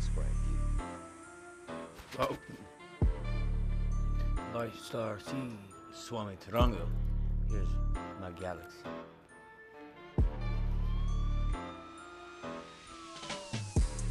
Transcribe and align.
Swiss 0.00 0.10
Frankie. 0.14 0.36
Oh. 2.18 2.36
Light 4.54 4.74
Star 4.76 5.18
C, 5.20 5.32
Swami 5.94 6.36
Tarango. 6.48 6.88
Here's 7.50 7.68
my 8.20 8.30
galaxy. 8.30 8.78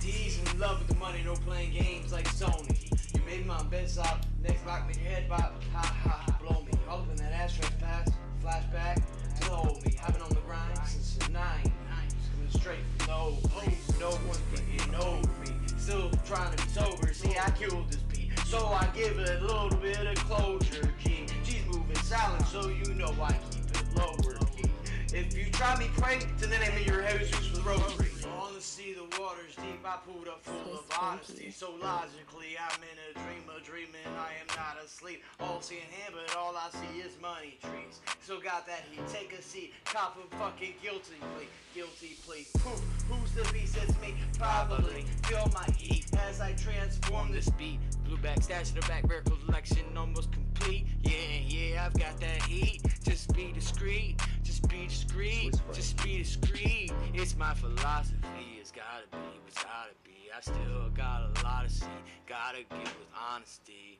D's 0.00 0.38
in 0.38 0.58
love 0.58 0.78
with 0.78 0.88
the 0.88 0.94
money, 0.96 1.22
no 1.24 1.34
playing 1.34 1.72
games 1.72 2.12
like 2.12 2.28
Sony. 2.28 3.14
You 3.14 3.20
made 3.26 3.46
my 3.46 3.62
bed 3.64 3.88
stop, 3.90 4.24
next 4.42 4.62
block 4.62 4.86
made 4.86 4.96
your 4.96 5.06
head 5.06 5.28
bop. 5.28 5.62
Ha 5.72 5.82
ha 5.82 6.24
ha, 6.26 6.38
blow 6.40 6.62
me. 6.62 6.72
All 6.88 7.00
up 7.00 7.10
in 7.10 7.16
that 7.16 7.32
ashtray 7.32 7.68
past, 7.80 8.12
flashback 8.42 8.96
to 9.40 9.48
the 9.48 9.52
old 9.52 9.84
me. 9.84 9.96
I've 10.04 10.12
been 10.12 10.22
on 10.22 10.30
the 10.30 10.40
grind 10.46 10.78
since 10.86 11.14
the 11.14 11.32
nine. 11.32 11.72
Coming 12.32 12.50
straight 12.50 12.80
from 12.98 13.06
the 13.06 13.14
old. 13.14 13.50
No 14.00 14.10
one 14.10 14.38
trying 16.30 16.56
to 16.56 16.64
be 16.64 16.70
sober. 16.70 17.12
See, 17.12 17.36
I 17.36 17.50
killed 17.50 17.90
this 17.90 17.96
beat. 18.14 18.38
So 18.46 18.64
I 18.68 18.86
give 18.94 19.18
it 19.18 19.42
a 19.42 19.44
little 19.44 19.76
bit 19.80 19.98
of 19.98 20.14
closure, 20.26 20.94
G. 21.02 21.26
G's 21.42 21.66
moving 21.66 21.96
silent, 21.96 22.46
so 22.46 22.68
you 22.68 22.94
know 22.94 23.12
I 23.20 23.32
keep 23.50 23.64
it 23.64 23.96
lower 23.96 24.38
key. 24.56 24.70
If 25.12 25.36
you 25.36 25.50
try 25.50 25.76
me, 25.76 25.88
prank, 25.96 26.22
to 26.38 26.46
the 26.46 26.56
water's 29.30 29.54
deep. 29.56 29.80
I 29.84 29.96
pulled 30.06 30.28
up 30.28 30.42
full 30.42 30.74
of 30.74 30.84
honesty. 31.00 31.50
So 31.50 31.72
logically, 31.80 32.56
I'm 32.58 32.80
in 32.82 32.98
a 33.10 33.12
dream 33.24 33.44
of 33.54 33.62
dreaming. 33.62 34.06
I 34.18 34.32
am 34.40 34.46
not 34.56 34.82
asleep. 34.84 35.22
All 35.38 35.60
seeing 35.60 35.82
him, 35.82 36.14
but 36.14 36.36
all 36.36 36.54
I 36.56 36.68
see 36.70 37.00
is 37.00 37.12
money 37.20 37.58
trees. 37.62 38.00
So 38.22 38.40
got 38.40 38.66
that 38.66 38.82
heat. 38.90 39.06
Take 39.08 39.32
a 39.32 39.42
seat. 39.42 39.72
Cop 39.84 40.18
a 40.18 40.36
fucking 40.36 40.74
guilty 40.82 41.16
plea. 41.36 41.46
Guilty 41.74 42.16
plea. 42.26 42.46
Poof. 42.58 42.80
Who's 43.08 43.32
the 43.32 43.52
beast? 43.52 43.76
It's 43.82 44.00
me. 44.00 44.14
Probably. 44.38 45.04
Feel 45.24 45.48
my 45.54 45.66
heat 45.76 46.06
as 46.28 46.40
I 46.40 46.52
transform 46.52 47.30
this 47.32 47.48
beat. 47.50 47.78
Blue 48.04 48.16
back 48.18 48.42
stash 48.42 48.70
in 48.70 48.80
the 48.80 48.86
back, 48.88 49.08
rare 49.08 49.22
collection 49.22 49.84
almost 49.96 50.32
complete. 50.32 50.86
Yeah, 51.02 51.12
yeah, 51.46 51.86
I've 51.86 51.98
got 51.98 52.18
that 52.20 52.42
heat. 52.42 52.82
Just 53.04 53.32
be 53.34 53.52
discreet. 53.52 54.20
Just 54.42 54.68
be 54.68 54.86
discreet. 54.86 55.54
Just 55.72 56.02
be 56.02 56.18
discreet. 56.18 56.92
It's 57.14 57.36
my 57.36 57.54
philosophy. 57.54 58.58
It's 58.60 58.72
gotta 58.72 59.06
be. 59.12 59.29
Gotta 59.54 59.94
be. 60.04 60.30
I 60.36 60.40
still 60.40 60.90
got 60.96 61.22
a 61.22 61.44
lot 61.44 61.64
to 61.66 61.70
see. 61.72 61.86
Gotta 62.26 62.58
give 62.58 62.78
with 62.82 63.08
honesty. 63.18 63.98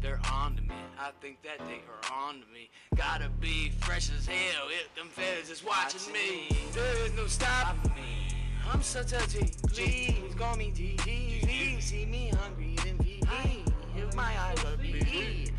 They're 0.00 0.20
on 0.32 0.56
to 0.56 0.62
me. 0.62 0.74
I 0.98 1.10
think 1.20 1.42
that 1.42 1.58
they 1.68 1.82
are 1.88 2.26
on 2.26 2.40
to 2.40 2.46
me. 2.52 2.70
Gotta 2.96 3.28
be 3.40 3.70
fresh 3.80 4.10
as 4.10 4.26
hell. 4.26 4.68
If 4.68 4.94
them 4.94 5.08
feds 5.08 5.50
is 5.50 5.62
watching 5.64 6.12
me. 6.12 6.48
There's 6.72 7.14
no 7.14 7.26
stopping 7.26 7.92
me. 7.94 8.28
I'm 8.72 8.82
such 8.82 9.12
a 9.12 9.26
G. 9.28 9.52
Please 9.68 10.34
call 10.38 10.56
me. 10.56 10.72
Please 10.74 11.84
see 11.84 12.06
me 12.06 12.30
hungry, 12.40 12.76
then 12.84 12.98
feed 12.98 13.24
me. 13.44 13.64
If 13.96 14.14
my 14.14 14.32
eyes 14.38 14.64
are 14.64 14.76
bleed. 14.76 15.52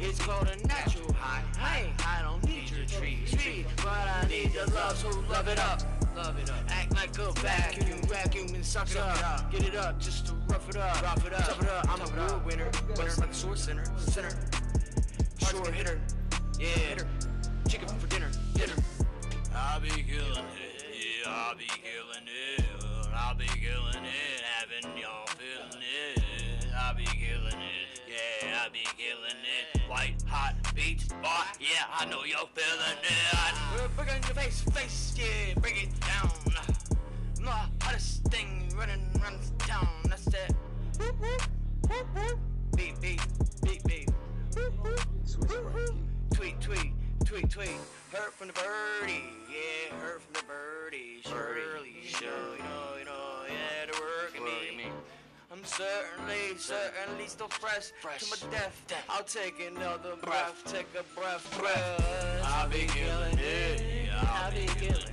It's 0.00 0.18
called 0.18 0.48
a 0.48 0.66
natural 0.66 1.12
high. 1.14 1.42
Hey, 1.58 1.92
I 2.04 2.22
don't 2.22 2.44
need 2.44 2.70
your 2.70 2.84
tree, 2.86 3.64
but 3.76 3.86
I 3.88 4.26
need 4.28 4.52
your 4.52 4.66
love, 4.66 4.96
so 4.96 5.08
love 5.30 5.48
it 5.48 5.58
up. 5.58 5.82
Love 6.16 6.38
it 6.38 6.50
up. 6.50 6.56
Act 6.68 6.94
like 6.94 7.18
a 7.18 7.32
vacuum, 7.40 8.00
and 8.52 8.64
suck 8.64 8.90
it 8.90 8.96
up. 8.96 9.50
Get 9.50 9.62
it 9.64 9.76
up, 9.76 9.98
just 10.00 10.26
to 10.26 10.34
rough 10.48 10.68
it 10.68 10.76
up. 10.76 11.02
Rough 11.02 11.26
it 11.26 11.32
up. 11.32 11.44
Tough 11.44 11.62
it 11.62 11.68
up. 11.68 11.88
I'm 11.88 12.00
a 12.00 12.06
real 12.14 12.42
winner, 12.44 12.70
winner 12.96 13.10
like 13.18 13.30
a 13.30 13.34
sore 13.34 13.56
center, 13.56 13.84
center. 13.98 14.30
Short 15.38 15.72
hitter, 15.74 16.00
yeah, 16.58 16.66
hitter. 16.66 17.06
Chicken 17.68 17.88
for 17.88 18.06
dinner, 18.08 18.30
dinner. 18.54 18.74
I'll 19.54 19.80
be 19.80 19.88
killing 19.88 20.44
it, 20.56 20.84
yeah, 21.24 21.30
I'll 21.30 21.54
be 21.54 21.66
killing 21.66 22.26
it. 22.26 22.64
I'll 23.14 23.34
be 23.34 23.46
killing 23.46 24.04
it, 24.04 24.42
having 24.42 24.96
y'all 25.00 25.26
feeling 25.26 25.82
it. 25.82 26.66
I'll 26.76 26.94
be 26.94 27.04
killing 27.04 27.46
it, 27.46 28.00
yeah, 28.08 28.62
I'll 28.62 28.70
be 28.70 28.84
killing 28.98 29.38
it. 29.38 29.88
White 29.88 30.16
hot 30.26 30.54
beats, 30.74 31.08
boy, 31.08 31.28
yeah, 31.60 31.86
I 31.92 32.04
know 32.06 32.24
you're 32.24 32.48
feeling 32.54 32.98
it. 33.02 33.14
It 33.74 34.16
in 34.16 34.22
your 34.22 34.34
face, 34.34 34.60
face, 34.72 35.14
yeah, 35.18 35.58
bring 35.60 35.76
it 35.76 36.00
down. 36.00 36.13
Hottest 37.94 38.24
thing 38.24 38.74
running 38.76 39.08
around 39.22 39.38
town. 39.60 39.86
That's 40.08 40.24
that. 40.24 40.52
Whoop, 40.98 41.14
whoop, 41.20 41.42
whoop, 41.88 42.06
whoop. 42.16 42.38
Beat, 42.76 43.00
beat, 43.00 43.20
beat, 43.62 43.84
beat. 43.84 44.10
Whoop, 44.56 44.72
whoop, 44.82 45.00
whoop, 45.48 45.74
whoop. 45.74 45.94
Tweet, 46.34 46.60
tweet, 46.60 46.90
tweet, 47.24 47.48
tweet. 47.48 47.68
Heard 48.12 48.32
from 48.32 48.48
the 48.48 48.52
birdie, 48.54 49.22
yeah, 49.48 49.94
heard 50.00 50.20
from 50.20 50.32
the 50.32 50.42
birdie. 50.42 51.20
Shirley, 51.22 51.94
Shirley, 52.02 52.58
you 52.58 52.64
know, 52.64 52.98
you 52.98 53.04
know, 53.04 53.44
yeah, 53.46 53.86
they're 53.86 54.02
working 54.02 54.76
me. 54.76 54.86
I'm 55.52 55.62
certainly, 55.64 56.58
certainly 56.58 57.28
still 57.28 57.46
fresh, 57.46 57.92
to 58.02 58.26
my 58.28 58.50
death. 58.50 59.04
I'll 59.08 59.22
take 59.22 59.64
another 59.70 60.16
breath, 60.20 60.64
take 60.66 60.88
a 60.98 61.04
breath, 61.16 61.46
breath. 61.60 62.42
I'll 62.44 62.68
be 62.68 62.88
killing 62.88 63.38
it, 63.38 64.08
I'll 64.12 64.50
be 64.50 64.66
killing 64.80 65.03